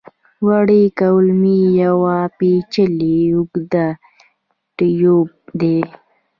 [0.47, 1.97] وړې کولمې یو
[2.37, 3.73] پېچلی اوږد
[4.77, 5.79] ټیوب دی.